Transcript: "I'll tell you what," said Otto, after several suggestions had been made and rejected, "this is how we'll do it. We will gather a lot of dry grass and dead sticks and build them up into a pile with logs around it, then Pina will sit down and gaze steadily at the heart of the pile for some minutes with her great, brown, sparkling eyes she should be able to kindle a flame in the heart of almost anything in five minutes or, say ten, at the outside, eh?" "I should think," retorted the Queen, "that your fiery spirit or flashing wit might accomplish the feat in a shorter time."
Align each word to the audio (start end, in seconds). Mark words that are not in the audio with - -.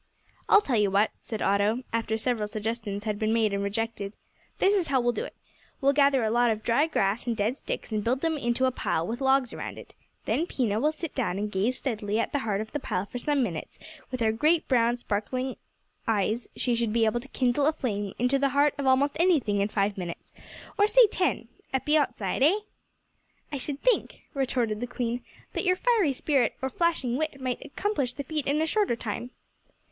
"I'll 0.49 0.61
tell 0.61 0.79
you 0.79 0.89
what," 0.89 1.11
said 1.19 1.43
Otto, 1.43 1.83
after 1.93 2.17
several 2.17 2.47
suggestions 2.47 3.03
had 3.03 3.19
been 3.19 3.31
made 3.31 3.53
and 3.53 3.61
rejected, 3.63 4.17
"this 4.57 4.73
is 4.73 4.87
how 4.87 4.99
we'll 4.99 5.11
do 5.11 5.23
it. 5.25 5.35
We 5.79 5.85
will 5.85 5.93
gather 5.93 6.23
a 6.23 6.31
lot 6.31 6.49
of 6.49 6.63
dry 6.63 6.87
grass 6.87 7.27
and 7.27 7.37
dead 7.37 7.55
sticks 7.55 7.91
and 7.91 8.03
build 8.03 8.21
them 8.21 8.33
up 8.33 8.41
into 8.41 8.65
a 8.65 8.71
pile 8.71 9.05
with 9.05 9.21
logs 9.21 9.53
around 9.53 9.77
it, 9.77 9.93
then 10.25 10.47
Pina 10.47 10.79
will 10.79 10.91
sit 10.91 11.13
down 11.13 11.37
and 11.37 11.51
gaze 11.51 11.77
steadily 11.77 12.19
at 12.19 12.31
the 12.31 12.39
heart 12.39 12.61
of 12.61 12.71
the 12.71 12.79
pile 12.79 13.05
for 13.05 13.19
some 13.19 13.43
minutes 13.43 13.77
with 14.09 14.21
her 14.21 14.31
great, 14.31 14.67
brown, 14.67 14.97
sparkling 14.97 15.55
eyes 16.07 16.47
she 16.55 16.73
should 16.73 16.91
be 16.93 17.05
able 17.05 17.19
to 17.19 17.27
kindle 17.27 17.67
a 17.67 17.71
flame 17.71 18.11
in 18.17 18.27
the 18.27 18.49
heart 18.49 18.73
of 18.79 18.87
almost 18.87 19.15
anything 19.19 19.59
in 19.61 19.67
five 19.67 19.99
minutes 19.99 20.33
or, 20.79 20.87
say 20.87 21.05
ten, 21.11 21.47
at 21.75 21.85
the 21.85 21.95
outside, 21.97 22.41
eh?" 22.41 22.61
"I 23.51 23.59
should 23.59 23.79
think," 23.83 24.21
retorted 24.33 24.79
the 24.79 24.87
Queen, 24.87 25.23
"that 25.53 25.63
your 25.63 25.75
fiery 25.75 26.13
spirit 26.13 26.55
or 26.59 26.71
flashing 26.71 27.17
wit 27.17 27.39
might 27.39 27.63
accomplish 27.63 28.13
the 28.15 28.23
feat 28.23 28.47
in 28.47 28.59
a 28.63 28.65
shorter 28.65 28.95
time." 28.95 29.29